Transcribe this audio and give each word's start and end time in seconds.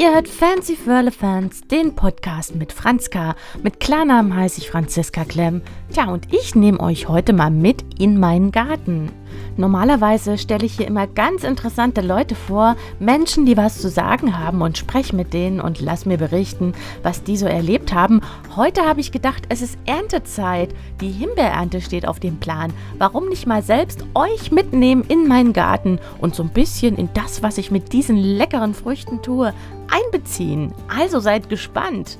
Ihr 0.00 0.14
hört 0.14 0.28
Fancy 0.28 0.78
Fans, 1.10 1.60
den 1.70 1.94
Podcast 1.94 2.54
mit 2.54 2.72
Franzka. 2.72 3.36
Mit 3.62 3.80
Klarnamen 3.80 4.34
heiße 4.34 4.58
ich 4.62 4.70
Franziska 4.70 5.26
Klemm. 5.26 5.60
Tja, 5.92 6.10
und 6.10 6.32
ich 6.32 6.54
nehme 6.54 6.80
euch 6.80 7.08
heute 7.08 7.34
mal 7.34 7.50
mit 7.50 7.84
in 8.00 8.18
meinen 8.18 8.50
Garten. 8.50 9.12
Normalerweise 9.56 10.38
stelle 10.38 10.64
ich 10.64 10.76
hier 10.76 10.86
immer 10.86 11.06
ganz 11.06 11.44
interessante 11.44 12.00
Leute 12.00 12.34
vor, 12.34 12.76
Menschen, 12.98 13.46
die 13.46 13.56
was 13.56 13.78
zu 13.78 13.88
sagen 13.88 14.38
haben 14.38 14.62
und 14.62 14.78
spreche 14.78 15.14
mit 15.14 15.32
denen 15.34 15.60
und 15.60 15.80
lass 15.80 16.06
mir 16.06 16.18
berichten, 16.18 16.72
was 17.02 17.22
die 17.22 17.36
so 17.36 17.46
erlebt 17.46 17.92
haben. 17.92 18.20
Heute 18.56 18.82
habe 18.82 19.00
ich 19.00 19.12
gedacht, 19.12 19.44
es 19.48 19.62
ist 19.62 19.78
Erntezeit. 19.86 20.74
Die 21.00 21.10
Himbeerernte 21.10 21.80
steht 21.80 22.06
auf 22.06 22.20
dem 22.20 22.38
Plan. 22.38 22.72
Warum 22.98 23.28
nicht 23.28 23.46
mal 23.46 23.62
selbst 23.62 24.04
euch 24.14 24.50
mitnehmen 24.50 25.04
in 25.08 25.28
meinen 25.28 25.52
Garten 25.52 25.98
und 26.20 26.34
so 26.34 26.42
ein 26.42 26.50
bisschen 26.50 26.96
in 26.96 27.08
das, 27.14 27.42
was 27.42 27.58
ich 27.58 27.70
mit 27.70 27.92
diesen 27.92 28.16
leckeren 28.16 28.74
Früchten 28.74 29.22
tue, 29.22 29.52
einbeziehen? 29.90 30.72
Also 30.88 31.20
seid 31.20 31.48
gespannt. 31.48 32.18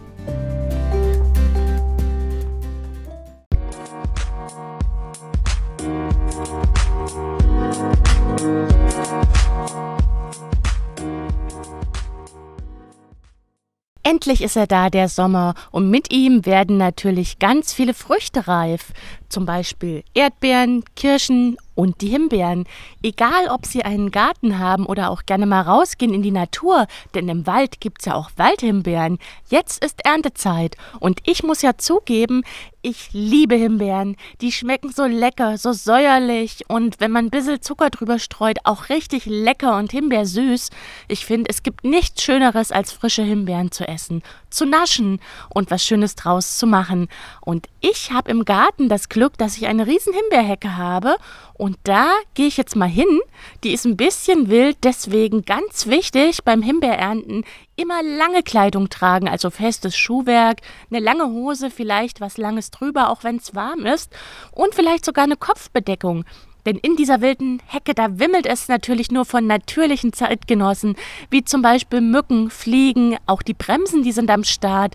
Endlich 14.11 14.43
ist 14.43 14.57
er 14.57 14.67
da, 14.67 14.91
der 14.91 15.09
Sommer, 15.09 15.55
und 15.71 15.89
mit 15.89 16.13
ihm 16.13 16.45
werden 16.45 16.79
natürlich 16.79 17.39
ganz 17.39 17.73
viele 17.73 17.95
Früchte 17.95 18.49
reif. 18.49 18.93
Zum 19.29 19.47
Beispiel 19.47 20.03
Erdbeeren, 20.15 20.83
Kirschen 20.97 21.57
und 21.75 22.01
die 22.01 22.09
Himbeeren. 22.09 22.65
Egal, 23.03 23.49
ob 23.49 23.67
Sie 23.67 23.83
einen 23.85 24.11
Garten 24.11 24.59
haben 24.59 24.87
oder 24.87 25.11
auch 25.11 25.25
gerne 25.27 25.47
mal 25.47 25.63
rausgehen 25.63 26.15
in 26.15 26.23
die 26.23 26.31
Natur, 26.31 26.87
denn 27.15 27.29
im 27.29 27.47
Wald 27.47 27.81
gibt's 27.81 28.05
ja 28.05 28.15
auch 28.15 28.31
Waldhimbeeren. 28.37 29.19
Jetzt 29.49 29.85
ist 29.85 30.05
Erntezeit 30.05 30.77
und 30.99 31.21
ich 31.27 31.43
muss 31.43 31.63
ja 31.63 31.77
zugeben, 31.79 32.43
ich 32.83 33.13
liebe 33.13 33.57
Himbeeren. 33.57 34.17
Die 34.41 34.53
schmecken 34.53 34.91
so 34.91 35.05
lecker, 35.05 35.59
so 35.59 35.73
säuerlich 35.73 36.65
und 36.69 36.99
wenn 37.01 37.11
man 37.11 37.27
ein 37.27 37.31
bisschen 37.31 37.61
Zucker 37.61 37.91
drüber 37.91 38.19
streut, 38.19 38.59
auch 38.65 38.89
richtig 38.89 39.27
lecker 39.27 39.77
und 39.77 39.91
himbeersüß. 39.91 40.71
Ich 41.09 41.27
finde, 41.27 41.51
es 41.51 41.63
gibt 41.63 41.85
nichts 41.85 42.23
Schöneres, 42.23 42.73
als 42.73 42.93
frische 42.93 43.23
Himbeeren 43.23 43.71
zu 43.71 43.87
essen, 43.87 44.23
zu 44.49 44.65
naschen 44.65 45.21
und 45.51 45.71
was 45.71 45.85
Schönes 45.85 46.15
draus 46.15 46.57
zu 46.57 46.67
machen. 46.67 47.09
Und 47.41 47.69
ich 47.81 48.13
habe 48.13 48.31
im 48.31 48.45
Garten 48.45 48.89
das 48.89 49.09
Glück, 49.09 49.37
dass 49.37 49.57
ich 49.57 49.67
eine 49.67 49.87
riesen 49.87 50.15
Himbeerhecke 50.15 50.77
habe 50.77 51.17
und 51.61 51.77
da 51.85 52.15
gehe 52.33 52.47
ich 52.47 52.57
jetzt 52.57 52.75
mal 52.75 52.89
hin. 52.89 53.21
Die 53.65 53.73
ist 53.73 53.85
ein 53.85 53.99
bisschen 53.99 54.49
wild, 54.49 54.79
deswegen 54.83 55.45
ganz 55.45 55.89
wichtig 55.89 56.43
beim 56.43 56.63
Himbeerernten 56.63 57.45
immer 57.77 58.03
lange 58.03 58.43
Kleidung 58.43 58.89
tragen, 58.89 59.29
also 59.29 59.51
festes 59.51 59.95
Schuhwerk, 59.95 60.63
eine 60.91 61.01
lange 61.01 61.27
Hose, 61.27 61.69
vielleicht 61.71 62.23
was 62.23 62.39
Langes 62.39 62.71
drüber, 62.71 63.11
auch 63.11 63.25
wenn 63.25 63.37
es 63.37 63.55
warm 63.55 63.85
ist, 63.85 64.11
und 64.53 64.75
vielleicht 64.75 65.05
sogar 65.05 65.25
eine 65.25 65.37
Kopfbedeckung. 65.37 66.25
Denn 66.65 66.77
in 66.77 66.97
dieser 66.97 67.21
wilden 67.21 67.61
Hecke, 67.67 67.95
da 67.95 68.19
wimmelt 68.19 68.47
es 68.47 68.69
natürlich 68.69 69.11
nur 69.11 69.25
von 69.25 69.47
natürlichen 69.47 70.13
Zeitgenossen, 70.13 70.97
wie 71.31 71.45
zum 71.45 71.63
Beispiel 71.63 72.01
Mücken, 72.01 72.51
Fliegen, 72.51 73.17
auch 73.27 73.43
die 73.43 73.55
Bremsen, 73.55 74.03
die 74.03 74.13
sind 74.13 74.31
am 74.31 74.45
Start. 74.45 74.95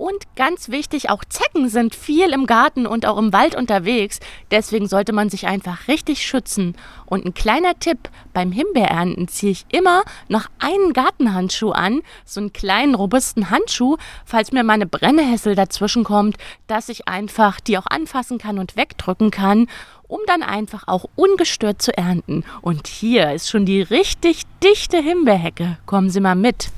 Und 0.00 0.34
ganz 0.34 0.70
wichtig, 0.70 1.10
auch 1.10 1.22
Zecken 1.26 1.68
sind 1.68 1.94
viel 1.94 2.32
im 2.32 2.46
Garten 2.46 2.86
und 2.86 3.04
auch 3.04 3.18
im 3.18 3.34
Wald 3.34 3.54
unterwegs. 3.54 4.18
Deswegen 4.50 4.88
sollte 4.88 5.12
man 5.12 5.28
sich 5.28 5.46
einfach 5.46 5.88
richtig 5.88 6.24
schützen. 6.24 6.74
Und 7.04 7.26
ein 7.26 7.34
kleiner 7.34 7.78
Tipp, 7.78 8.08
beim 8.32 8.50
Himbeerernten 8.50 9.28
ziehe 9.28 9.52
ich 9.52 9.66
immer 9.70 10.04
noch 10.26 10.46
einen 10.58 10.94
Gartenhandschuh 10.94 11.72
an, 11.72 12.00
so 12.24 12.40
einen 12.40 12.54
kleinen, 12.54 12.94
robusten 12.94 13.50
Handschuh, 13.50 13.98
falls 14.24 14.52
mir 14.52 14.64
mal 14.64 14.72
eine 14.72 14.86
Brennehässel 14.86 15.54
dazwischen 15.54 16.02
kommt, 16.02 16.38
dass 16.66 16.88
ich 16.88 17.06
einfach 17.06 17.60
die 17.60 17.76
auch 17.76 17.86
anfassen 17.86 18.38
kann 18.38 18.58
und 18.58 18.76
wegdrücken 18.76 19.30
kann 19.30 19.66
um 20.10 20.18
dann 20.26 20.42
einfach 20.42 20.88
auch 20.88 21.04
ungestört 21.14 21.80
zu 21.80 21.96
ernten. 21.96 22.44
Und 22.62 22.88
hier 22.88 23.32
ist 23.32 23.48
schon 23.48 23.64
die 23.64 23.80
richtig 23.80 24.42
dichte 24.60 25.00
Himbeerhecke. 25.00 25.78
Kommen 25.86 26.10
Sie 26.10 26.18
mal 26.18 26.34
mit. 26.34 26.70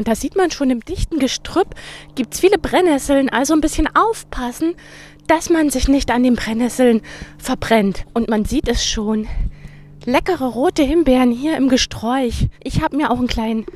Und 0.00 0.08
da 0.08 0.14
sieht 0.14 0.34
man 0.34 0.50
schon 0.50 0.70
im 0.70 0.80
dichten 0.80 1.18
Gestrüpp 1.18 1.74
gibt 2.14 2.32
es 2.32 2.40
viele 2.40 2.56
Brennnesseln, 2.56 3.28
also 3.28 3.52
ein 3.52 3.60
bisschen 3.60 3.86
aufpassen, 3.94 4.72
dass 5.26 5.50
man 5.50 5.68
sich 5.68 5.88
nicht 5.88 6.10
an 6.10 6.22
den 6.22 6.36
Brennnesseln 6.36 7.02
verbrennt. 7.36 8.06
Und 8.14 8.30
man 8.30 8.46
sieht 8.46 8.66
es 8.66 8.82
schon. 8.82 9.28
Leckere 10.06 10.46
rote 10.46 10.82
Himbeeren 10.82 11.32
hier 11.32 11.58
im 11.58 11.68
Gesträuch. 11.68 12.48
Ich 12.64 12.80
habe 12.80 12.96
mir 12.96 13.10
auch 13.10 13.18
einen 13.18 13.26
kleinen, 13.26 13.66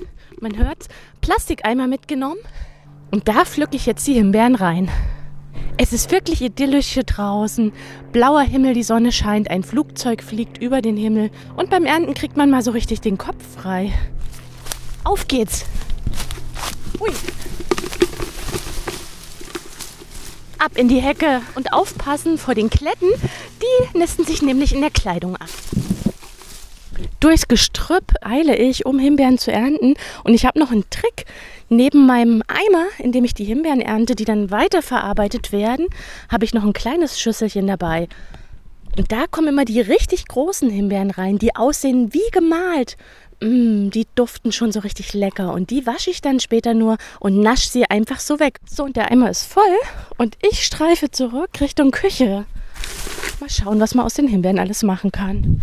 man 0.41 0.57
hört, 0.57 0.89
Plastikeimer 1.21 1.89
mitgenommen. 1.89 2.41
Und 3.11 3.29
da 3.29 3.45
pflücke 3.45 3.77
ich 3.77 3.85
jetzt 3.85 4.06
die 4.06 4.15
Himbeeren 4.15 4.55
rein. 4.55 4.91
Es 5.77 5.93
ist 5.93 6.11
wirklich 6.11 6.41
idyllisch 6.41 6.87
hier 6.87 7.05
draußen. 7.05 7.71
Blauer 8.12 8.41
Himmel, 8.41 8.73
die 8.73 8.83
Sonne 8.83 9.12
scheint, 9.12 9.51
ein 9.51 9.62
Flugzeug 9.62 10.23
fliegt 10.23 10.56
über 10.56 10.81
den 10.81 10.97
Himmel 10.97 11.31
und 11.55 11.69
beim 11.69 11.85
Ernten 11.85 12.15
kriegt 12.15 12.39
man 12.39 12.49
mal 12.49 12.62
so 12.62 12.71
richtig 12.71 13.03
den 13.03 13.19
Kopf 13.19 13.45
frei. 13.59 13.93
Auf 15.05 15.29
geht's! 15.29 15.67
Hui. 17.00 17.10
Ab 20.59 20.72
in 20.77 20.88
die 20.88 21.00
Hecke 21.00 21.43
und 21.56 21.72
aufpassen 21.72 22.38
vor 22.38 22.55
den 22.55 22.71
Kletten. 22.71 23.09
Die 23.60 23.99
nisten 23.99 24.25
sich 24.25 24.43
nämlich 24.43 24.75
in 24.75 24.81
der 24.81 24.91
Kleidung 24.91 25.37
ab. 25.37 25.49
Durchs 27.21 27.49
Gestrüpp 27.49 28.15
eile 28.22 28.56
ich, 28.56 28.87
um 28.87 28.99
Himbeeren 28.99 29.38
zu 29.38 29.50
ernten. 29.50 29.94
Und 30.22 30.34
ich 30.34 30.47
habe 30.47 30.59
noch 30.59 30.71
einen 30.71 30.88
Trick. 30.91 31.27
Neben 31.69 32.06
meinem 32.06 32.43
Eimer, 32.47 32.87
in 32.99 33.12
dem 33.12 33.25
ich 33.25 33.34
die 33.34 33.44
Himbeeren 33.44 33.81
ernte, 33.81 34.15
die 34.15 34.25
dann 34.25 34.50
weiterverarbeitet 34.50 35.50
werden, 35.50 35.87
habe 36.31 36.44
ich 36.44 36.55
noch 36.55 36.65
ein 36.65 36.72
kleines 36.72 37.19
Schüsselchen 37.19 37.66
dabei. 37.66 38.09
Und 38.97 39.11
da 39.11 39.26
kommen 39.28 39.49
immer 39.49 39.65
die 39.65 39.81
richtig 39.81 40.28
großen 40.28 40.71
Himbeeren 40.71 41.11
rein, 41.11 41.38
die 41.38 41.56
aussehen 41.56 42.15
wie 42.15 42.31
gemalt. 42.31 42.97
Mm, 43.41 43.91
die 43.91 44.06
duften 44.15 44.53
schon 44.53 44.72
so 44.72 44.81
richtig 44.81 45.15
lecker 45.15 45.53
und 45.53 45.71
die 45.71 45.87
wasche 45.87 46.11
ich 46.11 46.21
dann 46.21 46.41
später 46.41 46.75
nur 46.75 46.97
und 47.21 47.39
nasche 47.39 47.69
sie 47.69 47.84
einfach 47.84 48.21
so 48.21 48.41
weg. 48.41 48.59
So, 48.67 48.84
und 48.84 48.97
der 48.97 49.11
Eimer 49.11 49.31
ist 49.31 49.45
voll 49.45 49.62
und 50.17 50.37
ich 50.41 50.65
streife 50.65 51.11
zurück 51.11 51.61
Richtung 51.61 51.91
Küche. 51.91 52.44
Mal 53.41 53.50
schauen, 53.50 53.81
was 53.81 53.94
man 53.94 54.06
aus 54.06 54.15
den 54.15 54.28
Himbeeren 54.28 54.59
alles 54.59 54.83
machen 54.83 55.11
kann. 55.12 55.62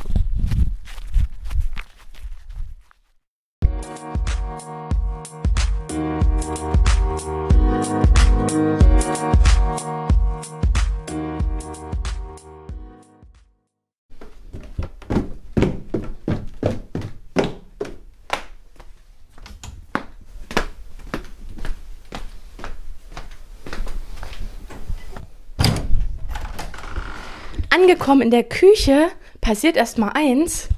Angekommen 28.01 28.23
in 28.23 28.31
der 28.31 28.43
Küche 28.43 29.09
passiert 29.41 29.77
erst 29.77 29.99
mal 29.99 30.09
eins. 30.15 30.69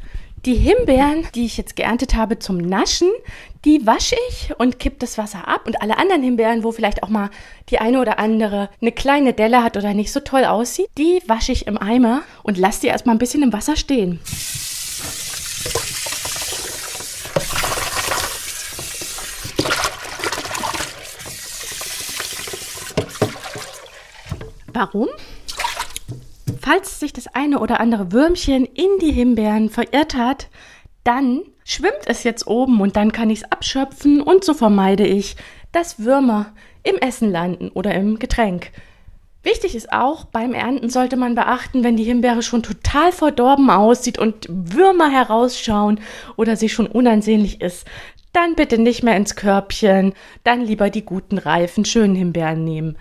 Die 0.45 0.55
Himbeeren, 0.55 1.25
die 1.33 1.45
ich 1.45 1.55
jetzt 1.55 1.77
geerntet 1.77 2.15
habe 2.15 2.37
zum 2.37 2.57
Naschen, 2.57 3.09
die 3.63 3.87
wasche 3.87 4.17
ich 4.27 4.53
und 4.57 4.77
kipp 4.77 4.99
das 4.99 5.17
Wasser 5.17 5.47
ab. 5.47 5.61
Und 5.65 5.81
alle 5.81 5.97
anderen 5.97 6.21
Himbeeren, 6.21 6.65
wo 6.65 6.73
vielleicht 6.73 7.01
auch 7.01 7.07
mal 7.07 7.29
die 7.69 7.79
eine 7.79 8.01
oder 8.01 8.19
andere 8.19 8.69
eine 8.81 8.91
kleine 8.91 9.31
Delle 9.31 9.63
hat 9.63 9.77
oder 9.77 9.93
nicht 9.93 10.11
so 10.11 10.19
toll 10.19 10.43
aussieht, 10.43 10.89
die 10.97 11.21
wasche 11.25 11.53
ich 11.53 11.65
im 11.65 11.77
Eimer 11.77 12.23
und 12.43 12.57
lasse 12.57 12.81
die 12.81 12.87
erstmal 12.87 13.15
ein 13.15 13.19
bisschen 13.19 13.41
im 13.41 13.53
Wasser 13.53 13.77
stehen. 13.77 14.19
Warum? 24.73 25.07
Falls 26.65 27.01
sich 27.01 27.11
das 27.11 27.27
eine 27.27 27.59
oder 27.59 27.81
andere 27.81 28.13
Würmchen 28.13 28.63
in 28.63 28.97
die 29.01 29.11
Himbeeren 29.11 29.69
verirrt 29.69 30.15
hat, 30.15 30.47
dann 31.03 31.41
schwimmt 31.65 32.05
es 32.05 32.23
jetzt 32.23 32.47
oben 32.47 32.79
und 32.79 32.95
dann 32.95 33.11
kann 33.11 33.29
ich 33.29 33.39
es 33.39 33.51
abschöpfen 33.51 34.21
und 34.21 34.45
so 34.45 34.53
vermeide 34.53 35.05
ich, 35.05 35.35
dass 35.73 35.99
Würmer 35.99 36.53
im 36.83 36.95
Essen 36.95 37.29
landen 37.29 37.67
oder 37.73 37.93
im 37.93 38.17
Getränk. 38.17 38.71
Wichtig 39.43 39.75
ist 39.75 39.91
auch, 39.91 40.23
beim 40.23 40.53
Ernten 40.53 40.89
sollte 40.89 41.17
man 41.17 41.35
beachten, 41.35 41.83
wenn 41.83 41.97
die 41.97 42.05
Himbeere 42.05 42.41
schon 42.41 42.63
total 42.63 43.11
verdorben 43.11 43.69
aussieht 43.69 44.17
und 44.17 44.47
Würmer 44.47 45.11
herausschauen 45.11 45.99
oder 46.37 46.55
sie 46.55 46.69
schon 46.69 46.87
unansehnlich 46.87 47.59
ist, 47.59 47.85
dann 48.31 48.55
bitte 48.55 48.77
nicht 48.77 49.03
mehr 49.03 49.17
ins 49.17 49.35
Körbchen, 49.35 50.13
dann 50.45 50.61
lieber 50.61 50.89
die 50.89 51.03
guten, 51.03 51.39
reifen, 51.39 51.83
schönen 51.83 52.15
Himbeeren 52.15 52.63
nehmen. 52.63 52.95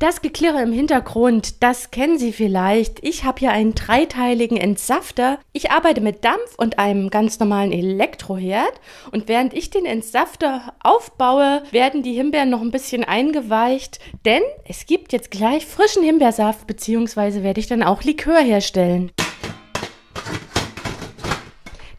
Das 0.00 0.22
Geklirre 0.22 0.60
im 0.60 0.72
Hintergrund, 0.72 1.62
das 1.62 1.92
kennen 1.92 2.18
Sie 2.18 2.32
vielleicht. 2.32 3.04
Ich 3.06 3.22
habe 3.22 3.38
hier 3.38 3.52
einen 3.52 3.76
dreiteiligen 3.76 4.56
Entsafter. 4.56 5.38
Ich 5.52 5.70
arbeite 5.70 6.00
mit 6.00 6.24
Dampf 6.24 6.56
und 6.56 6.80
einem 6.80 7.10
ganz 7.10 7.38
normalen 7.38 7.70
Elektroherd. 7.70 8.72
Und 9.12 9.28
während 9.28 9.54
ich 9.54 9.70
den 9.70 9.86
Entsafter 9.86 10.74
aufbaue, 10.82 11.62
werden 11.70 12.02
die 12.02 12.14
Himbeeren 12.14 12.50
noch 12.50 12.60
ein 12.60 12.72
bisschen 12.72 13.04
eingeweicht, 13.04 14.00
denn 14.24 14.42
es 14.66 14.86
gibt 14.86 15.12
jetzt 15.12 15.30
gleich 15.30 15.64
frischen 15.64 16.02
Himbeersaft, 16.02 16.66
beziehungsweise 16.66 17.44
werde 17.44 17.60
ich 17.60 17.68
dann 17.68 17.84
auch 17.84 18.02
Likör 18.02 18.40
herstellen. 18.40 19.12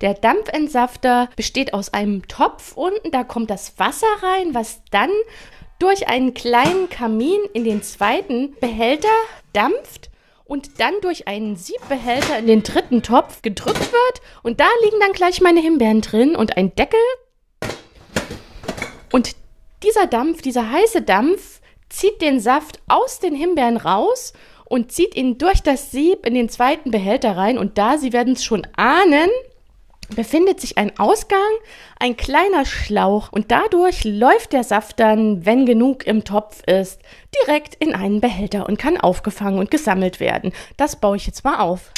Der 0.01 0.13
Dampfentsafter 0.13 1.29
besteht 1.37 1.73
aus 1.73 1.93
einem 1.93 2.27
Topf 2.27 2.73
unten, 2.75 3.11
da 3.11 3.23
kommt 3.23 3.49
das 3.49 3.79
Wasser 3.79 4.07
rein, 4.21 4.53
was 4.53 4.81
dann 4.91 5.09
durch 5.85 6.07
einen 6.07 6.33
kleinen 6.33 6.89
Kamin 6.89 7.39
in 7.53 7.63
den 7.63 7.83
zweiten 7.83 8.55
Behälter 8.59 9.07
dampft 9.53 10.09
und 10.43 10.79
dann 10.79 10.95
durch 11.01 11.27
einen 11.27 11.57
Siebbehälter 11.57 12.39
in 12.39 12.47
den 12.47 12.63
dritten 12.63 13.03
Topf 13.03 13.43
gedrückt 13.43 13.91
wird. 13.91 14.21
Und 14.41 14.59
da 14.59 14.65
liegen 14.83 14.99
dann 14.99 15.11
gleich 15.11 15.41
meine 15.41 15.59
Himbeeren 15.59 16.01
drin 16.01 16.35
und 16.35 16.57
ein 16.57 16.73
Deckel. 16.73 16.99
Und 19.11 19.35
dieser 19.83 20.07
Dampf, 20.07 20.41
dieser 20.41 20.71
heiße 20.71 21.03
Dampf, 21.03 21.61
zieht 21.89 22.19
den 22.19 22.39
Saft 22.39 22.79
aus 22.87 23.19
den 23.19 23.35
Himbeeren 23.35 23.77
raus 23.77 24.33
und 24.65 24.91
zieht 24.91 25.15
ihn 25.15 25.37
durch 25.37 25.61
das 25.61 25.91
Sieb 25.91 26.25
in 26.25 26.33
den 26.33 26.49
zweiten 26.49 26.89
Behälter 26.89 27.37
rein. 27.37 27.59
Und 27.59 27.77
da, 27.77 27.99
Sie 27.99 28.11
werden 28.11 28.33
es 28.33 28.43
schon 28.43 28.67
ahnen, 28.75 29.29
befindet 30.13 30.59
sich 30.61 30.77
ein 30.77 30.97
Ausgang, 30.99 31.39
ein 31.99 32.17
kleiner 32.17 32.65
Schlauch 32.65 33.31
und 33.31 33.51
dadurch 33.51 34.03
läuft 34.03 34.53
der 34.53 34.63
Saft 34.63 34.99
dann, 34.99 35.45
wenn 35.45 35.65
genug 35.65 36.05
im 36.05 36.23
Topf 36.23 36.61
ist, 36.67 37.01
direkt 37.41 37.75
in 37.75 37.95
einen 37.95 38.21
Behälter 38.21 38.67
und 38.67 38.77
kann 38.77 38.97
aufgefangen 38.97 39.59
und 39.59 39.71
gesammelt 39.71 40.19
werden. 40.19 40.51
Das 40.77 40.97
baue 40.97 41.17
ich 41.17 41.25
jetzt 41.25 41.43
mal 41.43 41.59
auf. 41.59 41.91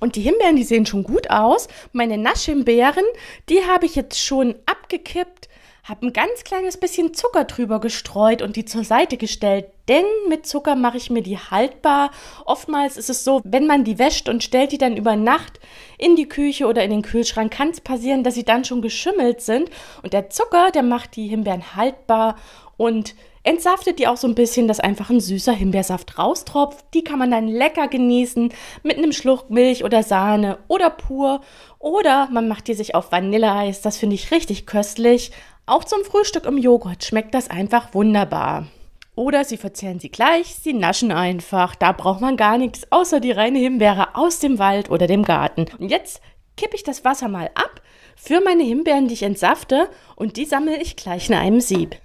Und 0.00 0.16
die 0.16 0.22
Himbeeren, 0.22 0.56
die 0.56 0.64
sehen 0.64 0.86
schon 0.86 1.04
gut 1.04 1.30
aus. 1.30 1.68
Meine 1.92 2.18
Naschhimbeeren, 2.18 3.04
die 3.48 3.64
habe 3.64 3.86
ich 3.86 3.94
jetzt 3.94 4.18
schon 4.18 4.54
abgekippt 4.66 5.48
habe 5.84 6.06
ein 6.06 6.12
ganz 6.14 6.44
kleines 6.44 6.78
bisschen 6.78 7.12
Zucker 7.12 7.44
drüber 7.44 7.78
gestreut 7.78 8.40
und 8.40 8.56
die 8.56 8.64
zur 8.64 8.84
Seite 8.84 9.18
gestellt, 9.18 9.66
denn 9.88 10.04
mit 10.28 10.46
Zucker 10.46 10.76
mache 10.76 10.96
ich 10.96 11.10
mir 11.10 11.22
die 11.22 11.36
haltbar. 11.36 12.10
Oftmals 12.46 12.96
ist 12.96 13.10
es 13.10 13.22
so, 13.22 13.42
wenn 13.44 13.66
man 13.66 13.84
die 13.84 13.98
wäscht 13.98 14.30
und 14.30 14.42
stellt 14.42 14.72
die 14.72 14.78
dann 14.78 14.96
über 14.96 15.14
Nacht 15.14 15.60
in 15.98 16.16
die 16.16 16.28
Küche 16.28 16.66
oder 16.66 16.82
in 16.82 16.90
den 16.90 17.02
Kühlschrank, 17.02 17.52
kann 17.52 17.68
es 17.68 17.82
passieren, 17.82 18.24
dass 18.24 18.34
sie 18.34 18.44
dann 18.44 18.64
schon 18.64 18.80
geschimmelt 18.80 19.42
sind. 19.42 19.68
Und 20.02 20.14
der 20.14 20.30
Zucker, 20.30 20.70
der 20.70 20.82
macht 20.82 21.16
die 21.16 21.28
Himbeeren 21.28 21.76
haltbar 21.76 22.36
und 22.78 23.14
entsaftet 23.44 23.98
die 23.98 24.08
auch 24.08 24.16
so 24.16 24.26
ein 24.26 24.34
bisschen, 24.34 24.66
dass 24.66 24.80
einfach 24.80 25.10
ein 25.10 25.20
süßer 25.20 25.52
Himbeersaft 25.52 26.18
raustropft. 26.18 26.86
Die 26.94 27.04
kann 27.04 27.18
man 27.18 27.30
dann 27.30 27.46
lecker 27.46 27.88
genießen 27.88 28.52
mit 28.82 28.96
einem 28.96 29.12
Schluck 29.12 29.50
Milch 29.50 29.84
oder 29.84 30.02
Sahne 30.02 30.58
oder 30.66 30.88
pur. 30.88 31.42
Oder 31.78 32.28
man 32.32 32.48
macht 32.48 32.68
die 32.68 32.74
sich 32.74 32.94
auf 32.94 33.12
Vanilleeis, 33.12 33.82
das 33.82 33.98
finde 33.98 34.14
ich 34.14 34.30
richtig 34.30 34.64
köstlich. 34.64 35.30
Auch 35.66 35.84
zum 35.84 36.04
Frühstück 36.04 36.44
im 36.44 36.58
Joghurt 36.58 37.04
schmeckt 37.04 37.34
das 37.34 37.48
einfach 37.48 37.94
wunderbar. 37.94 38.66
Oder 39.14 39.44
Sie 39.44 39.56
verzehren 39.56 39.98
sie 39.98 40.10
gleich, 40.10 40.56
Sie 40.56 40.74
naschen 40.74 41.10
einfach. 41.10 41.74
Da 41.74 41.92
braucht 41.92 42.20
man 42.20 42.36
gar 42.36 42.58
nichts 42.58 42.86
außer 42.90 43.18
die 43.18 43.30
reine 43.30 43.58
Himbeere 43.58 44.14
aus 44.14 44.40
dem 44.40 44.58
Wald 44.58 44.90
oder 44.90 45.06
dem 45.06 45.22
Garten. 45.22 45.64
Und 45.78 45.88
jetzt 45.88 46.20
kippe 46.58 46.76
ich 46.76 46.82
das 46.82 47.04
Wasser 47.04 47.28
mal 47.28 47.50
ab 47.54 47.80
für 48.14 48.42
meine 48.42 48.62
Himbeeren, 48.62 49.08
die 49.08 49.14
ich 49.14 49.22
entsafte, 49.22 49.88
und 50.16 50.36
die 50.36 50.44
sammle 50.44 50.80
ich 50.80 50.96
gleich 50.96 51.30
in 51.30 51.34
einem 51.34 51.60
Sieb. 51.60 51.96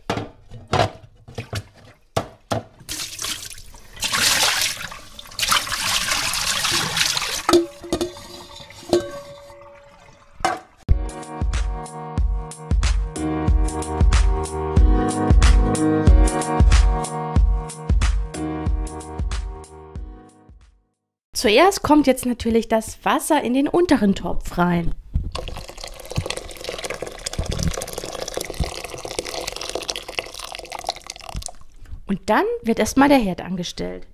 Zuerst 21.39 21.83
kommt 21.83 22.05
jetzt 22.05 22.25
natürlich 22.25 22.67
das 22.67 22.99
Wasser 23.05 23.41
in 23.41 23.53
den 23.53 23.69
unteren 23.69 24.13
Topf 24.13 24.57
rein. 24.57 24.93
Und 32.07 32.19
dann 32.25 32.43
wird 32.63 32.79
erstmal 32.79 33.07
der 33.07 33.19
Herd 33.19 33.39
angestellt. 33.39 34.05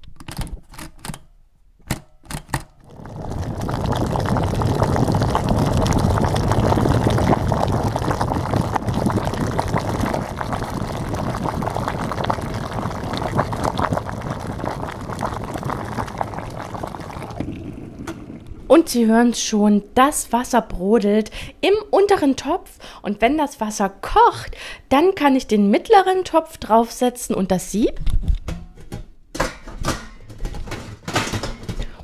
Und 18.68 18.90
Sie 18.90 19.06
hören 19.06 19.30
es 19.30 19.44
schon, 19.44 19.84
das 19.94 20.32
Wasser 20.32 20.62
brodelt 20.62 21.30
im 21.62 21.74
unteren 21.92 22.36
Topf. 22.36 22.72
Und 23.02 23.22
wenn 23.22 23.38
das 23.38 23.62
Wasser 23.62 23.90
kocht, 23.90 24.56
dann 24.90 25.14
kann 25.14 25.36
ich 25.36 25.48
den 25.48 25.70
mittleren 25.70 26.24
Topf 26.24 26.58
draufsetzen 26.58 27.36
und 27.36 27.52
das 27.52 27.72
Sieb. 27.72 28.00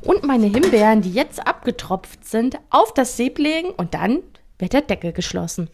Und 0.03 0.23
meine 0.23 0.47
Himbeeren, 0.47 1.01
die 1.01 1.11
jetzt 1.11 1.45
abgetropft 1.45 2.25
sind, 2.25 2.57
auf 2.69 2.93
das 2.93 3.17
Sieb 3.17 3.39
legen 3.39 3.69
und 3.69 3.93
dann 3.93 4.19
wird 4.59 4.73
der 4.73 4.81
Deckel 4.81 5.13
geschlossen. 5.13 5.69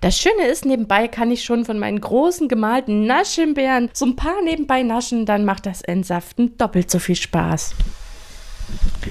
Das 0.00 0.16
Schöne 0.16 0.46
ist, 0.46 0.64
nebenbei 0.64 1.08
kann 1.08 1.32
ich 1.32 1.44
schon 1.44 1.64
von 1.64 1.78
meinen 1.78 2.00
großen 2.00 2.48
gemalten 2.48 3.06
Naschhimbeeren 3.06 3.90
so 3.92 4.06
ein 4.06 4.14
paar 4.14 4.40
nebenbei 4.42 4.84
naschen, 4.84 5.26
dann 5.26 5.44
macht 5.44 5.66
das 5.66 5.82
Entsaften 5.82 6.56
doppelt 6.56 6.88
so 6.90 7.00
viel 7.00 7.16
Spaß. 7.16 7.74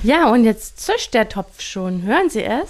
Ja, 0.04 0.30
und 0.30 0.44
jetzt 0.44 0.80
zischt 0.80 1.14
der 1.14 1.30
Topf 1.30 1.62
schon. 1.62 2.04
Hören 2.04 2.30
Sie 2.30 2.44
es? 2.44 2.70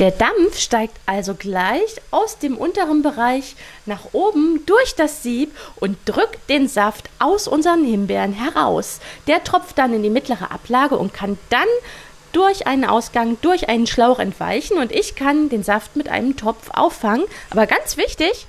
Der 0.00 0.10
Dampf 0.12 0.58
steigt 0.58 0.98
also 1.04 1.34
gleich 1.34 2.00
aus 2.10 2.38
dem 2.38 2.56
unteren 2.56 3.02
Bereich 3.02 3.54
nach 3.84 4.12
oben 4.12 4.64
durch 4.64 4.94
das 4.94 5.22
Sieb 5.22 5.54
und 5.76 5.98
drückt 6.06 6.48
den 6.48 6.68
Saft 6.68 7.10
aus 7.18 7.46
unseren 7.46 7.84
Himbeeren 7.84 8.32
heraus. 8.32 9.00
Der 9.26 9.44
tropft 9.44 9.76
dann 9.76 9.92
in 9.92 10.02
die 10.02 10.08
mittlere 10.08 10.50
Ablage 10.50 10.96
und 10.96 11.12
kann 11.12 11.38
dann 11.50 11.68
durch 12.32 12.66
einen 12.66 12.86
Ausgang, 12.86 13.36
durch 13.42 13.68
einen 13.68 13.86
Schlauch 13.86 14.20
entweichen 14.20 14.78
und 14.78 14.90
ich 14.90 15.16
kann 15.16 15.50
den 15.50 15.64
Saft 15.64 15.96
mit 15.96 16.08
einem 16.08 16.34
Topf 16.34 16.70
auffangen. 16.70 17.26
Aber 17.50 17.66
ganz 17.66 17.98
wichtig, 17.98 18.46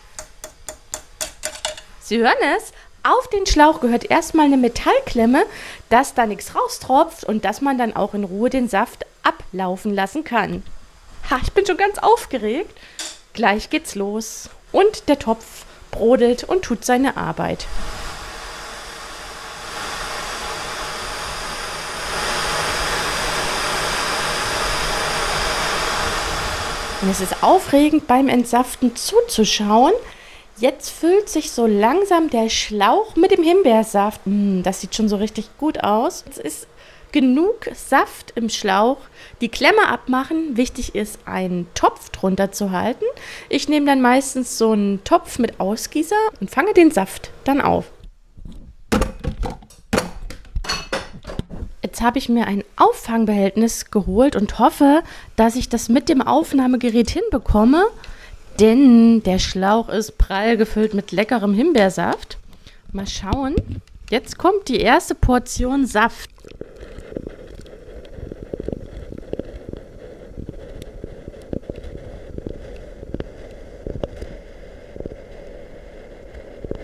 Sie 2.00 2.18
hören 2.18 2.34
es, 2.58 2.72
auf 3.04 3.28
den 3.30 3.48
Schlauch 3.48 3.82
gehört 3.82 4.10
erstmal 4.12 4.46
eine 4.46 4.58
Metallklemme, 4.58 5.44
dass 5.90 6.14
da 6.14 6.28
nichts 6.28 6.54
raustropft 6.56 7.24
und 7.24 7.46
dass 7.46 7.62
man 7.62 7.78
dann 7.78 7.96
auch 7.96 8.14
in 8.14 8.24
Ruhe 8.24 8.50
den 8.50 8.70
Saft 8.70 9.06
ablaufen 9.24 9.94
lassen 9.94 10.24
kann. 10.24 10.64
Ha, 11.30 11.40
ich 11.42 11.52
bin 11.52 11.66
schon 11.66 11.78
ganz 11.78 11.98
aufgeregt. 11.98 12.78
Gleich 13.34 13.70
geht's 13.70 13.96
los. 13.96 14.50
Und 14.72 15.10
der 15.10 15.18
Topf 15.18 15.66
brodelt 15.90 16.44
und 16.44 16.62
tut 16.64 16.86
seine 16.86 17.18
Arbeit. 17.18 17.66
Und 27.02 27.10
es 27.10 27.20
ist 27.20 27.42
aufregend 27.42 28.06
beim 28.06 28.28
Entsaften 28.30 28.96
zuzuschauen, 28.96 29.94
Jetzt 30.62 30.92
füllt 30.92 31.28
sich 31.28 31.50
so 31.50 31.66
langsam 31.66 32.30
der 32.30 32.48
Schlauch 32.48 33.16
mit 33.16 33.32
dem 33.32 33.42
Himbeersaft. 33.44 34.22
Mm, 34.26 34.62
das 34.62 34.80
sieht 34.80 34.94
schon 34.94 35.10
so 35.10 35.16
richtig 35.16 35.50
gut 35.58 35.84
aus. 35.84 36.24
Es 36.30 36.38
ist 36.38 36.68
genug 37.12 37.68
Saft 37.74 38.34
im 38.36 38.48
Schlauch. 38.48 39.00
Die 39.42 39.50
Klemme 39.50 39.88
abmachen. 39.88 40.58
Wichtig 40.58 40.94
ist, 40.94 41.18
einen 41.26 41.66
Topf 41.74 42.12
drunter 42.12 42.52
zu 42.52 42.70
halten. 42.70 43.06
Ich 43.50 43.70
nehme 43.70 43.88
dann 43.88 44.02
meistens 44.02 44.60
so 44.60 44.74
einen 44.74 45.04
Topf 45.04 45.40
mit 45.40 45.60
Ausgießer 45.60 46.16
und 46.40 46.52
fange 46.52 46.76
den 46.76 46.92
Saft 46.92 47.32
dann 47.44 47.60
auf. 47.60 47.86
Jetzt 51.82 52.02
habe 52.02 52.20
ich 52.20 52.30
mir 52.30 52.46
ein 52.46 52.64
Auffangbehältnis 52.76 53.90
geholt 53.90 54.36
und 54.36 54.60
hoffe, 54.60 55.02
dass 55.36 55.56
ich 55.56 55.70
das 55.70 55.90
mit 55.90 56.08
dem 56.08 56.22
Aufnahmegerät 56.22 57.10
hinbekomme 57.10 57.84
denn 58.62 59.24
der 59.24 59.40
Schlauch 59.40 59.90
ist 59.90 60.18
prall 60.20 60.56
gefüllt 60.56 60.94
mit 60.94 61.12
leckerem 61.12 61.54
Himbeersaft. 61.54 62.38
Mal 62.92 63.08
schauen. 63.08 63.56
Jetzt 64.10 64.38
kommt 64.38 64.68
die 64.68 64.82
erste 64.82 65.16
Portion 65.16 65.88
Saft. 65.88 66.30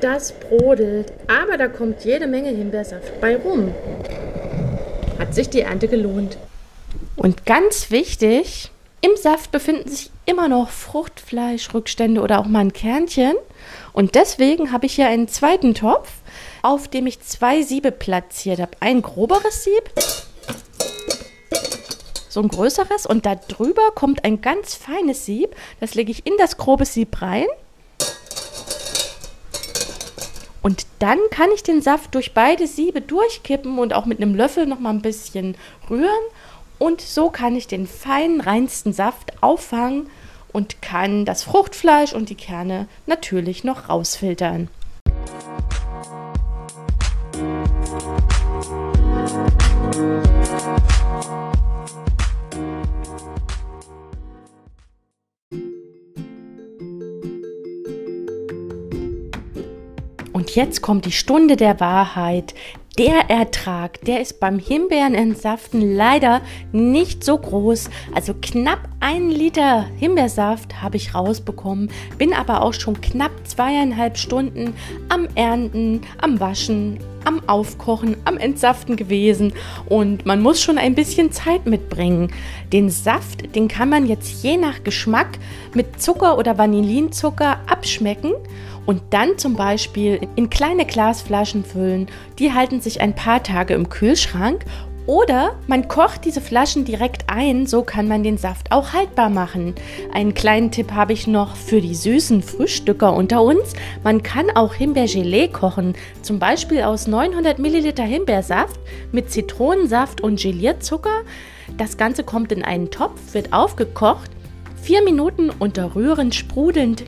Das 0.01 0.31
brodelt, 0.31 1.11
aber 1.27 1.57
da 1.57 1.67
kommt 1.67 2.05
jede 2.05 2.27
Menge 2.27 2.49
Himbeersaft 2.49 3.19
bei 3.19 3.35
rum. 3.35 3.73
Hat 5.19 5.33
sich 5.35 5.49
die 5.49 5.61
Ernte 5.61 5.87
gelohnt. 5.87 6.37
Und 7.15 7.45
ganz 7.45 7.91
wichtig, 7.91 8.71
im 9.01 9.15
Saft 9.15 9.51
befinden 9.51 9.89
sich 9.89 10.11
immer 10.25 10.47
noch 10.47 10.69
Fruchtfleischrückstände 10.69 12.21
oder 12.21 12.39
auch 12.39 12.45
mal 12.45 12.59
ein 12.61 12.73
Kernchen. 12.73 13.35
Und 13.93 14.15
deswegen 14.15 14.71
habe 14.71 14.85
ich 14.85 14.95
hier 14.95 15.07
einen 15.07 15.27
zweiten 15.27 15.73
Topf, 15.73 16.09
auf 16.63 16.87
dem 16.87 17.07
ich 17.07 17.21
zwei 17.21 17.61
Siebe 17.61 17.91
platziert 17.91 18.59
habe. 18.59 18.71
Ein 18.79 19.01
groberes 19.01 19.63
Sieb, 19.63 19.91
so 22.29 22.41
ein 22.41 22.49
größeres 22.49 23.05
und 23.05 23.25
da 23.25 23.35
drüber 23.35 23.91
kommt 23.95 24.23
ein 24.23 24.41
ganz 24.41 24.75
feines 24.75 25.25
Sieb. 25.25 25.55
Das 25.79 25.95
lege 25.95 26.11
ich 26.11 26.25
in 26.25 26.33
das 26.37 26.57
grobe 26.57 26.85
Sieb 26.85 27.21
rein. 27.21 27.47
Und 30.61 30.85
dann 30.99 31.17
kann 31.31 31.49
ich 31.55 31.63
den 31.63 31.81
Saft 31.81 32.13
durch 32.13 32.33
beide 32.33 32.67
Siebe 32.67 33.01
durchkippen 33.01 33.79
und 33.79 33.93
auch 33.93 34.05
mit 34.05 34.21
einem 34.21 34.35
Löffel 34.35 34.65
noch 34.65 34.79
mal 34.79 34.89
ein 34.89 35.01
bisschen 35.01 35.55
rühren. 35.89 36.11
Und 36.79 37.01
so 37.01 37.29
kann 37.29 37.55
ich 37.55 37.67
den 37.67 37.87
feinen, 37.87 38.41
reinsten 38.41 38.93
Saft 38.93 39.41
auffangen 39.41 40.09
und 40.53 40.81
kann 40.81 41.25
das 41.25 41.43
Fruchtfleisch 41.43 42.13
und 42.13 42.29
die 42.29 42.35
Kerne 42.35 42.87
natürlich 43.05 43.63
noch 43.63 43.89
rausfiltern. 43.89 44.69
Und 60.33 60.55
jetzt 60.55 60.81
kommt 60.81 61.05
die 61.05 61.11
Stunde 61.11 61.55
der 61.55 61.79
Wahrheit. 61.79 62.53
Der 62.97 63.29
Ertrag, 63.29 64.01
der 64.05 64.21
ist 64.21 64.39
beim 64.39 64.57
Himbeerenentsaften 64.57 65.95
leider 65.95 66.41
nicht 66.71 67.23
so 67.23 67.37
groß. 67.37 67.91
Also 68.15 68.33
knapp 68.41 68.79
ein 68.99 69.29
Liter 69.29 69.85
Himbeersaft 69.97 70.81
habe 70.81 70.97
ich 70.97 71.13
rausbekommen, 71.13 71.91
bin 72.17 72.33
aber 72.33 72.63
auch 72.63 72.73
schon 72.73 72.99
knapp 72.99 73.29
zweieinhalb 73.43 74.17
Stunden 74.17 74.73
am 75.09 75.27
Ernten, 75.35 76.01
am 76.19 76.39
Waschen, 76.39 76.97
am 77.23 77.47
Aufkochen, 77.47 78.17
am 78.25 78.39
Entsaften 78.39 78.95
gewesen 78.95 79.53
und 79.87 80.25
man 80.25 80.41
muss 80.41 80.59
schon 80.59 80.79
ein 80.79 80.95
bisschen 80.95 81.31
Zeit 81.31 81.67
mitbringen. 81.67 82.33
Den 82.73 82.89
Saft, 82.89 83.55
den 83.55 83.67
kann 83.67 83.89
man 83.89 84.07
jetzt 84.07 84.41
je 84.41 84.57
nach 84.57 84.83
Geschmack 84.83 85.37
mit 85.75 86.01
Zucker 86.01 86.35
oder 86.39 86.57
Vanillinzucker 86.57 87.59
abschmecken 87.67 88.33
und 88.87 89.01
dann 89.11 89.37
zum 89.37 89.55
Beispiel 89.55 90.19
in 90.35 90.49
kleine 90.49 90.85
Glasflaschen 90.85 91.63
füllen. 91.63 92.07
Die 92.39 92.53
halten 92.53 92.81
sich 92.81 93.01
ein 93.01 93.13
paar 93.13 93.43
Tage 93.43 93.75
im 93.75 93.89
Kühlschrank 93.89 94.65
oder 95.05 95.55
man 95.67 95.87
kocht 95.87 96.25
diese 96.25 96.41
Flaschen 96.41 96.83
direkt 96.83 97.25
ein, 97.27 97.65
so 97.65 97.81
kann 97.81 98.09
man 98.09 98.23
den 98.23 98.37
Saft 98.37 98.71
auch 98.71 98.91
haltbar 98.91 99.29
machen. 99.29 99.73
Einen 100.13 100.33
kleinen 100.33 100.71
Tipp 100.71 100.91
habe 100.91 101.13
ich 101.13 101.27
noch 101.27 101.55
für 101.55 101.79
die 101.79 101.95
süßen 101.95 102.41
Frühstücker 102.41 103.13
unter 103.13 103.41
uns. 103.41 103.73
Man 104.03 104.21
kann 104.21 104.49
auch 104.53 104.73
Himbeergelee 104.73 105.47
kochen, 105.47 105.93
zum 106.21 106.39
Beispiel 106.39 106.81
aus 106.81 107.07
900 107.07 107.57
Milliliter 107.59 108.03
Himbeersaft 108.03 108.79
mit 109.13 109.31
Zitronensaft 109.31 110.19
und 110.19 110.41
Gelierzucker. 110.41 111.21
Das 111.77 111.97
Ganze 111.97 112.23
kommt 112.23 112.51
in 112.51 112.63
einen 112.63 112.91
Topf, 112.91 113.33
wird 113.33 113.53
aufgekocht, 113.53 114.31
vier 114.81 115.03
Minuten 115.03 115.49
unter 115.49 115.95
Rühren 115.95 116.33
sprudelnd 116.33 117.05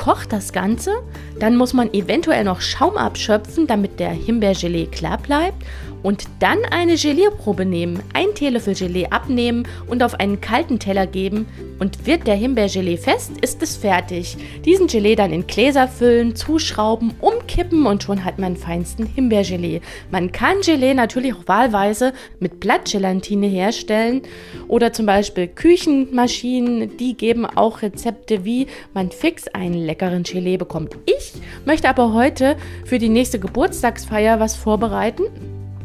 kocht 0.00 0.32
das 0.32 0.52
Ganze. 0.52 0.92
Dann 1.38 1.56
muss 1.56 1.74
man 1.74 1.92
eventuell 1.92 2.42
noch 2.44 2.62
Schaum 2.62 2.96
abschöpfen, 2.96 3.66
damit 3.66 4.00
der 4.00 4.10
Himbeergelee 4.10 4.86
klar 4.86 5.18
bleibt 5.18 5.62
und 6.02 6.24
dann 6.38 6.58
eine 6.70 6.96
Gelierprobe 6.96 7.64
nehmen, 7.64 8.02
ein 8.14 8.34
Teelöffel 8.34 8.74
Gelee 8.74 9.06
abnehmen 9.10 9.66
und 9.86 10.02
auf 10.02 10.14
einen 10.14 10.40
kalten 10.40 10.78
Teller 10.78 11.06
geben 11.06 11.46
und 11.78 12.06
wird 12.06 12.26
der 12.26 12.36
Himbeergelee 12.36 12.96
fest, 12.96 13.32
ist 13.40 13.62
es 13.62 13.76
fertig. 13.76 14.36
Diesen 14.64 14.86
Gelee 14.86 15.16
dann 15.16 15.32
in 15.32 15.46
Gläser 15.46 15.88
füllen, 15.88 16.36
zuschrauben, 16.36 17.14
umkippen 17.20 17.86
und 17.86 18.02
schon 18.02 18.24
hat 18.24 18.38
man 18.38 18.56
feinsten 18.56 19.06
Himbeergelee. 19.06 19.80
Man 20.10 20.32
kann 20.32 20.60
Gelee 20.60 20.94
natürlich 20.94 21.34
auch 21.34 21.46
wahlweise 21.46 22.12
mit 22.38 22.60
Blattgelatine 22.60 23.46
herstellen 23.46 24.22
oder 24.68 24.92
zum 24.92 25.06
Beispiel 25.06 25.48
Küchenmaschinen, 25.48 26.96
die 26.96 27.16
geben 27.16 27.46
auch 27.46 27.82
Rezepte, 27.82 28.44
wie 28.44 28.66
man 28.94 29.10
fix 29.10 29.48
einen 29.48 29.74
leckeren 29.74 30.22
Gelee 30.22 30.56
bekommt. 30.56 30.96
Ich 31.06 31.32
möchte 31.64 31.88
aber 31.88 32.12
heute 32.12 32.56
für 32.84 32.98
die 32.98 33.08
nächste 33.08 33.38
Geburtstagsfeier 33.38 34.40
was 34.40 34.56
vorbereiten 34.56 35.24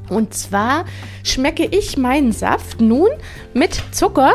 und 0.09 0.33
zwar 0.33 0.85
schmecke 1.24 1.65
ich 1.65 1.97
meinen 1.97 2.31
Saft 2.31 2.81
nun 2.81 3.09
mit 3.53 3.81
Zucker 3.91 4.33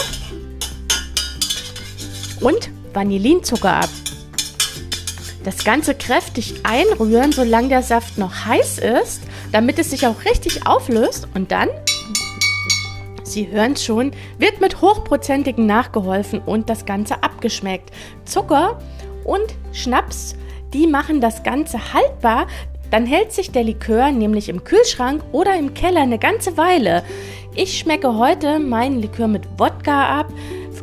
und 2.41 2.71
Vanillinzucker 2.93 3.77
ab. 3.77 3.89
Das 5.45 5.65
Ganze 5.65 5.95
kräftig 5.95 6.55
einrühren, 6.65 7.33
solange 7.33 7.69
der 7.69 7.83
Saft 7.83 8.19
noch 8.19 8.45
heiß 8.45 8.79
ist, 8.79 9.23
damit 9.53 9.79
es 9.79 9.91
sich 9.91 10.07
auch 10.07 10.25
richtig 10.25 10.67
auflöst. 10.67 11.29
Und 11.35 11.51
dann, 11.51 11.69
Sie 13.23 13.49
hören 13.49 13.73
es 13.73 13.85
schon, 13.85 14.13
wird 14.39 14.61
mit 14.61 14.83
hochprozentigen 14.83 15.65
nachgeholfen 15.65 16.41
und 16.41 16.69
das 16.69 16.85
Ganze 16.85 17.23
abgeschmeckt. 17.23 17.91
Zucker 18.25 18.79
und 19.25 19.55
Schnaps, 19.73 20.35
die 20.75 20.87
machen 20.87 21.21
das 21.21 21.43
Ganze 21.43 21.95
haltbar, 21.95 22.47
dann 22.91 23.07
hält 23.07 23.33
sich 23.33 23.51
der 23.51 23.65
Likör 23.65 24.11
nämlich 24.13 24.49
im 24.49 24.65
Kühlschrank 24.65 25.23
oder 25.33 25.57
im 25.57 25.75
Keller 25.75 26.03
eine 26.03 26.19
ganze 26.19 26.57
Weile. 26.57 27.03
Ich 27.55 27.79
schmecke 27.79 28.17
heute 28.17 28.59
meinen 28.59 29.01
Likör 29.01 29.29
mit 29.29 29.43
Wodka 29.59 30.21
ab. 30.21 30.33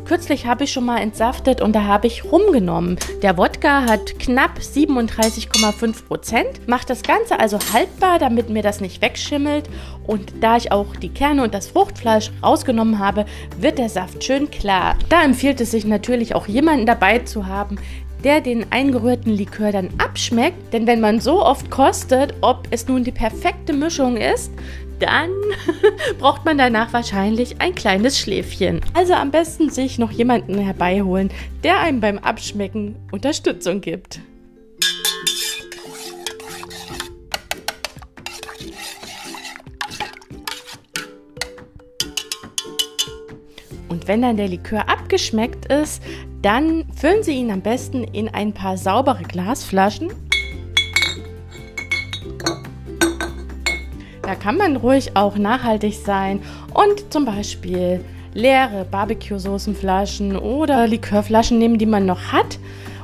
Kürzlich 0.08 0.46
habe 0.46 0.64
ich 0.64 0.72
schon 0.72 0.86
mal 0.86 1.02
entsaftet 1.02 1.60
und 1.60 1.74
da 1.74 1.84
habe 1.84 2.06
ich 2.06 2.24
rumgenommen. 2.24 2.96
Der 3.20 3.36
Wodka 3.36 3.82
hat 3.82 4.18
knapp 4.18 4.58
37,5 4.58 6.06
Prozent, 6.06 6.66
macht 6.66 6.88
das 6.88 7.02
Ganze 7.02 7.38
also 7.38 7.58
haltbar, 7.74 8.18
damit 8.18 8.48
mir 8.48 8.62
das 8.62 8.80
nicht 8.80 9.02
wegschimmelt. 9.02 9.68
Und 10.06 10.32
da 10.40 10.56
ich 10.56 10.72
auch 10.72 10.96
die 10.96 11.10
Kerne 11.10 11.42
und 11.42 11.52
das 11.52 11.68
Fruchtfleisch 11.68 12.30
rausgenommen 12.42 12.98
habe, 12.98 13.26
wird 13.60 13.76
der 13.76 13.90
Saft 13.90 14.24
schön 14.24 14.50
klar. 14.50 14.96
Da 15.10 15.22
empfiehlt 15.22 15.60
es 15.60 15.72
sich 15.72 15.84
natürlich 15.84 16.34
auch 16.34 16.46
jemanden 16.46 16.86
dabei 16.86 17.18
zu 17.18 17.46
haben, 17.46 17.76
der 18.24 18.40
den 18.40 18.70
eingerührten 18.70 19.32
Likör 19.32 19.72
dann 19.72 19.90
abschmeckt. 19.98 20.72
Denn 20.72 20.86
wenn 20.86 21.00
man 21.00 21.20
so 21.20 21.44
oft 21.44 21.70
kostet, 21.70 22.34
ob 22.40 22.66
es 22.70 22.88
nun 22.88 23.04
die 23.04 23.12
perfekte 23.12 23.72
Mischung 23.72 24.16
ist, 24.16 24.50
dann 24.98 25.30
braucht 26.18 26.44
man 26.44 26.58
danach 26.58 26.92
wahrscheinlich 26.92 27.60
ein 27.60 27.74
kleines 27.74 28.18
Schläfchen. 28.18 28.80
Also 28.94 29.14
am 29.14 29.30
besten 29.30 29.70
sich 29.70 29.98
noch 29.98 30.10
jemanden 30.10 30.58
herbeiholen, 30.58 31.30
der 31.62 31.78
einem 31.78 32.00
beim 32.00 32.18
Abschmecken 32.18 32.96
Unterstützung 33.12 33.80
gibt. 33.80 34.20
Und 43.88 44.06
wenn 44.06 44.22
dann 44.22 44.36
der 44.36 44.48
Likör 44.48 44.88
abgeschmeckt 44.88 45.72
ist, 45.72 46.02
dann 46.42 46.84
füllen 46.94 47.22
Sie 47.22 47.32
ihn 47.32 47.50
am 47.50 47.60
besten 47.60 48.04
in 48.04 48.28
ein 48.28 48.52
paar 48.52 48.76
saubere 48.76 49.24
Glasflaschen. 49.24 50.08
Da 54.22 54.34
kann 54.34 54.56
man 54.56 54.76
ruhig 54.76 55.16
auch 55.16 55.36
nachhaltig 55.36 55.94
sein 56.04 56.40
und 56.74 57.12
zum 57.12 57.24
Beispiel 57.24 58.04
leere 58.34 58.84
Barbecue-Soßenflaschen 58.84 60.36
oder 60.36 60.86
Likörflaschen 60.86 61.58
nehmen, 61.58 61.78
die 61.78 61.86
man 61.86 62.06
noch 62.06 62.30
hat. 62.32 62.58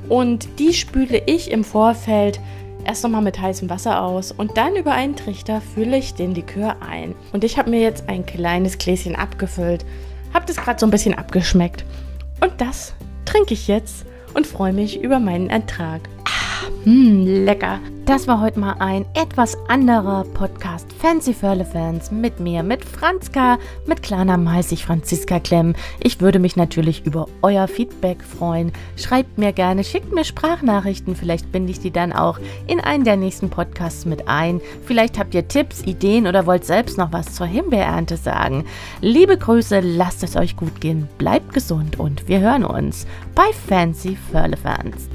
Und 0.08 0.58
die 0.58 0.74
spüle 0.74 1.22
ich 1.26 1.50
im 1.50 1.64
Vorfeld 1.64 2.38
erst 2.84 3.02
nochmal 3.02 3.22
mit 3.22 3.40
heißem 3.40 3.70
Wasser 3.70 4.02
aus 4.02 4.32
und 4.32 4.58
dann 4.58 4.76
über 4.76 4.92
einen 4.92 5.16
Trichter 5.16 5.62
fülle 5.62 5.96
ich 5.96 6.14
den 6.14 6.34
Likör 6.34 6.76
ein. 6.86 7.14
Und 7.32 7.42
ich 7.42 7.56
habe 7.58 7.70
mir 7.70 7.80
jetzt 7.80 8.08
ein 8.08 8.26
kleines 8.26 8.76
Gläschen 8.76 9.16
abgefüllt. 9.16 9.84
Habe 10.34 10.44
das 10.46 10.56
gerade 10.56 10.78
so 10.78 10.86
ein 10.86 10.90
bisschen 10.90 11.14
abgeschmeckt. 11.14 11.84
Und 12.40 12.60
das 12.60 12.94
trinke 13.34 13.54
ich 13.54 13.66
jetzt 13.66 14.06
und 14.34 14.46
freue 14.46 14.72
mich 14.72 15.02
über 15.02 15.18
meinen 15.18 15.50
Ertrag. 15.50 16.02
Ah, 16.24 16.68
mh, 16.84 17.44
lecker. 17.44 17.80
Das 18.06 18.28
war 18.28 18.42
heute 18.42 18.60
mal 18.60 18.76
ein 18.80 19.06
etwas 19.14 19.56
anderer 19.68 20.24
Podcast 20.34 20.92
Fancy 20.92 21.32
Fans 21.32 22.10
mit 22.10 22.38
mir, 22.38 22.62
mit 22.62 22.84
Franzka, 22.84 23.58
mit 23.86 24.02
Klarnamen 24.02 24.52
heiße 24.52 24.74
ich 24.74 24.84
Franziska 24.84 25.40
Klemm. 25.40 25.74
Ich 26.00 26.20
würde 26.20 26.38
mich 26.38 26.54
natürlich 26.54 27.06
über 27.06 27.28
euer 27.40 27.66
Feedback 27.66 28.22
freuen. 28.22 28.72
Schreibt 28.96 29.38
mir 29.38 29.54
gerne, 29.54 29.84
schickt 29.84 30.12
mir 30.12 30.24
Sprachnachrichten, 30.24 31.16
vielleicht 31.16 31.50
binde 31.50 31.70
ich 31.70 31.80
die 31.80 31.90
dann 31.90 32.12
auch 32.12 32.38
in 32.66 32.78
einen 32.78 33.04
der 33.04 33.16
nächsten 33.16 33.48
Podcasts 33.48 34.04
mit 34.04 34.28
ein. 34.28 34.60
Vielleicht 34.84 35.18
habt 35.18 35.34
ihr 35.34 35.48
Tipps, 35.48 35.80
Ideen 35.82 36.26
oder 36.26 36.44
wollt 36.44 36.66
selbst 36.66 36.98
noch 36.98 37.10
was 37.10 37.34
zur 37.34 37.46
Himbeerernte 37.46 38.18
sagen. 38.18 38.66
Liebe 39.00 39.38
Grüße, 39.38 39.80
lasst 39.80 40.22
es 40.22 40.36
euch 40.36 40.56
gut 40.56 40.78
gehen, 40.82 41.08
bleibt 41.16 41.54
gesund 41.54 41.98
und 41.98 42.28
wir 42.28 42.40
hören 42.40 42.64
uns 42.64 43.06
bei 43.34 43.50
Fancy 43.66 44.18
Fans. 44.30 45.08